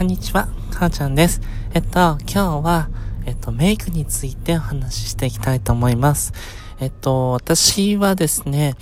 [0.00, 1.42] こんにちは、かーちゃんです。
[1.74, 2.88] えっと、今日は、
[3.26, 6.32] えっと、メイクについてお話ししていきたいと思います。
[6.80, 8.76] えっと、私はですね、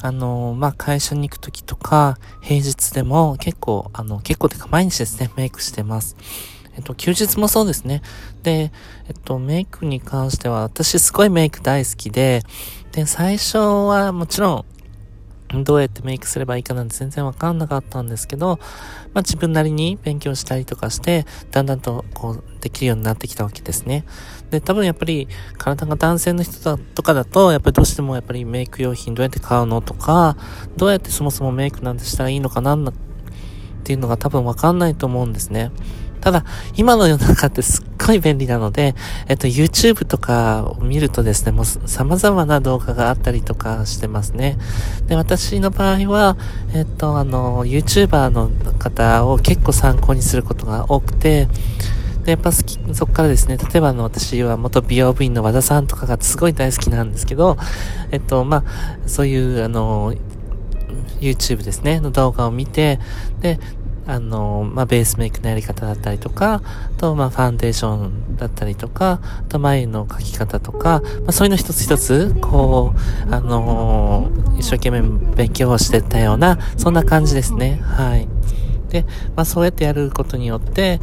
[0.00, 6.16] あの、まあ、会社に行くときとか、平日でも結構、あの、結構てか毎日ですね、メイクしてます。
[6.74, 8.00] えっと、休日もそうですね。
[8.42, 8.72] で、
[9.08, 12.44] えっと、メイクに関しては、私すごいメイク大好きで、
[12.92, 14.64] で、最初はもちろん、
[15.54, 18.58] どうやってメイクすればいいかなんて全然わかんなかったんですけど、
[19.12, 24.04] まあ自分なりに勉強したりとかして、だんだんとこうできるようになってきたわけですね。
[24.50, 25.28] で、多分やっぱり
[25.58, 30.36] 体が男性の人だとかだと、やっぱりどうしてもやっぱりメイク用品どうやって買うのとか、
[30.76, 32.92] どうやってそもそもメイクなんてしたらいいのかなっ
[33.84, 35.70] ていうのが多分わかんないと思うんですね。
[36.20, 36.44] ただ、
[36.76, 38.94] 今の世の中ってすっごい便利なので、
[39.28, 44.58] えっと、YouTube とかを見るとですね、もう様々な動画があったりとかしてますね。
[45.06, 46.36] で、私の場合は、
[46.74, 51.48] えっと、あの、YouTuber の方を結構参考にすることが多くて、
[52.24, 57.56] で、やっぱ好き、そこからですね、例えばあの、私は元美容部員の和田さんとかがすごい大好きなんですけど、
[58.10, 58.64] えっと、まあ、
[59.06, 60.14] そういう、あの、
[61.20, 63.00] YouTube ですね、の動画を見て、
[63.40, 63.58] で、
[64.06, 72.94] あの、まあ、ベースメイクのやり方だったりとか、あと、まあ、ファンデーションだったりとか、あと、眉の描き方とか、まあ、そういうの一つ一つ、こ
[73.28, 75.02] う、あのー、一生懸命
[75.36, 77.80] 勉強してたような、そんな感じですね。
[77.84, 78.28] はい。
[78.90, 79.04] で、
[79.36, 81.00] まあ、そうやってやることによって、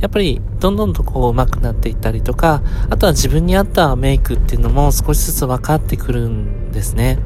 [0.00, 7.18] やっぱり、どんどんとこう、上手くなっていったりとか、あとは自分に合ったメイクっていうのも少しずつ分かってくるんですね。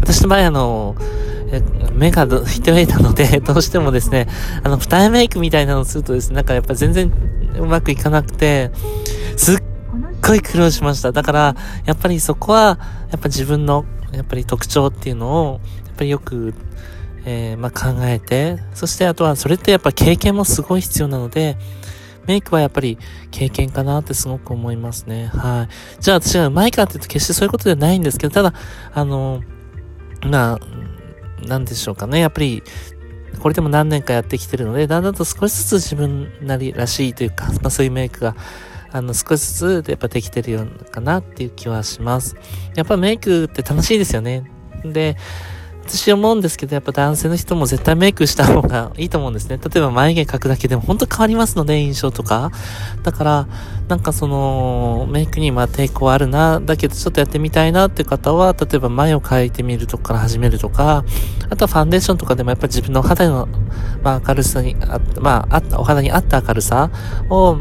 [0.00, 0.96] 私の場合、あの
[1.92, 4.28] 目が一重なので、どうしてもですね、
[4.62, 7.12] あの、二重メイクみたいなのをするとですね、なんかやっぱ全然
[7.58, 8.70] うまくいかなくて、
[9.36, 9.58] すっ
[10.26, 11.12] ごい苦労しました。
[11.12, 12.78] だから、やっぱりそこは、
[13.10, 16.54] やっぱ自分の、やっぱり特徴っていうのを、やっぱりよく、
[17.24, 21.56] えー、まあ、考えて、そしてあとはそれってやっぱ経験もすごい必要なので、
[22.26, 22.98] メイクはやっぱり
[23.30, 25.26] 経験かなってすごく思いますね。
[25.26, 26.00] はい。
[26.00, 28.54] じゃあ私が上手いかって言うと決してそういうことではないんですけど、ただ、
[28.94, 29.42] あの、
[30.24, 30.58] まあ、
[31.46, 32.20] 何でしょうかね。
[32.20, 32.62] やっぱり、
[33.40, 38.36] これでも何年かやってきてるので、だんだんと少しずつ自分なりらしいというか、まあそういうメイクが、
[38.90, 42.36] あの、少しずつやっぱできてるようかなっていう気はします。
[42.74, 44.50] やっぱメイクって楽しいですよね。
[44.84, 45.16] で、
[45.84, 49.58] 私思うんですけど、やっぱ男性の人も絶対メイクした方がいいと思うんですね。
[49.58, 52.50] 例えば眉毛描くだけでも本当変わりますので、印象とか。
[53.02, 53.48] だから、
[53.88, 61.04] なんかその、メイクにまあ抵抗あるな、だけどちょっとやってみたいなっていう方は、例えば眉を描いてみるとこから始めるとか、
[61.50, 63.48] あとはファンデーションとかでもやっぱり自分の肌の、
[64.02, 66.90] まあ明るさに、あまあ、あった、お肌に合った明るさ
[67.28, 67.58] を、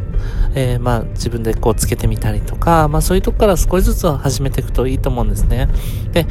[0.54, 5.70] えー、まあ自分でこうつけてみたりとか、まあそういうとこから少しずつ始めていくといいと思うんですね。
[6.12, 6.28] で、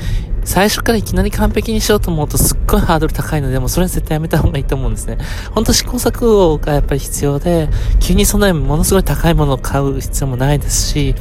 [0.51, 5.17] 最初からいきなり完璧にしようと思うとすっごいハードル高いので、もうそれは絶対やめた方がいいと思うんですね。
[5.55, 7.69] ほんと試行錯誤がやっぱり必要で、
[8.01, 11.15] 急にそんなにものすごい高いものを買う必要もないですし、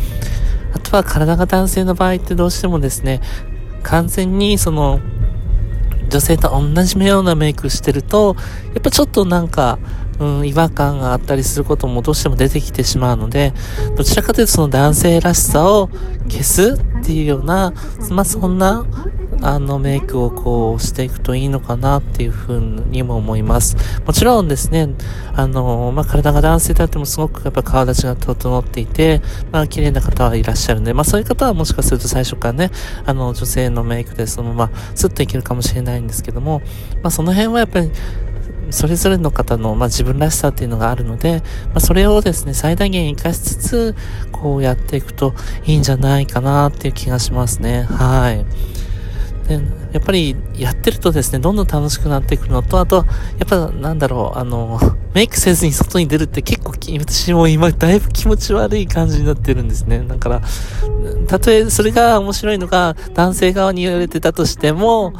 [0.74, 3.22] あとは体が男性の場合ってどうしてもですね、
[3.84, 5.00] 完全にその、
[6.10, 8.36] 女性と同じようなメイクしてると、
[8.74, 9.78] やっぱちょっとなんか、
[10.20, 13.54] うん、違和感があったりすることもどうしても出てきてしまうので、
[13.96, 15.88] どちらかというとその男性らしさを
[16.28, 17.74] 消すっていうような、
[18.10, 18.86] まあ、そんな、
[19.42, 23.78] あの、メイクをこうしていくといいのかなっていうふうにも思います。
[24.06, 24.90] もちろんですね、
[25.34, 32.72] あの、まあ、体が男性であってもすごくやっぱ顔立ちが整っていて、まあ、綺麗な方はいらっしゃるんで、まあ、そういう方はもしかすると最初からね、
[33.06, 36.62] あの、女性のメイクでそのまま、スッといけるかもしれないんですけども、
[37.02, 37.92] まあ、その辺はやっぱり、
[38.72, 43.96] それぞれの方の、まあ、自分らしさっていうのがあるので、まあ、それをですね、最大限活かしつつ、
[44.32, 45.34] こうやっていくと
[45.66, 47.84] いいんじゃないかなっていう気がしますね。
[47.84, 48.46] はい。
[49.50, 49.56] で、
[49.94, 54.80] やっぱりやってるとですね、どんどん楽しくなっていくのと、あと、やっぱなんだろう、あの、
[55.16, 60.06] メイクせずに外に出るって結構、私も今だいぶ気持ち悪い感じになってるんですね。
[60.08, 60.42] だから、
[61.28, 65.14] たとえそれが面白いのが男性側に言われてたとしても、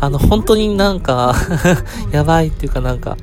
[0.00, 1.34] あの、本当になんか
[2.10, 3.16] やばいっていうかなんか、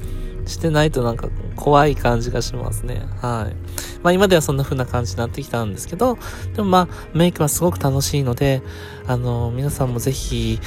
[0.46, 3.02] してないとなんか怖い感じがしますね。
[3.22, 3.83] はい。
[4.04, 6.18] まあ今ではそんな風な感じになってきたんですけど、
[6.56, 8.62] でもまあメイクはすごく楽しいので、
[9.08, 10.60] あの、皆さんもぜひ、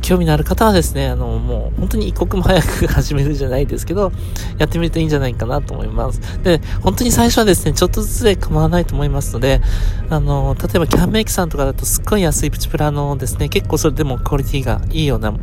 [0.00, 4.12] 興味のある方はですね、あの、もう本当に一刻も早く始めるじゃないですけど、
[4.56, 6.42] やってみるといいんじゃないかなと思います。
[6.42, 9.60] で、本当に最初はですね、ちょっとずつで構わないと思いますので、
[10.08, 15.34] あの、例えばキャンメイクさんとかだとすっごい安いプチプラのですね、結構それでもクオリティがいいような、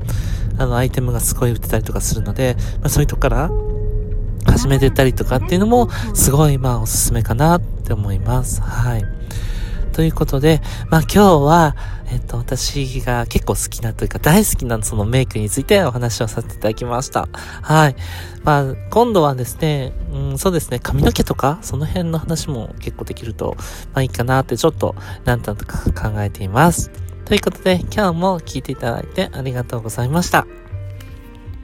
[0.57, 3.51] あの、アイテムがすごい売ってたりとかするので、まあそういうとこから
[4.45, 8.61] 始めてたりとかっていうのも、すごいまあおすすめかなって思います。
[8.61, 9.05] はい。
[9.93, 11.75] ということで、まあ今日は、
[12.11, 17.27] えっと、私が結構好きなというか大好きなそのメイクについてお話をさせていただきました。
[17.61, 17.95] はい。
[18.43, 23.55] まあ、今度はですね、うん、そうですね、髪の毛とか、その辺の話も結構できると、
[23.93, 26.91] まあいいかなってちょっと、なんとなく考えています。
[27.25, 30.45] ということで、今日も聞いていただいてありがとうございました。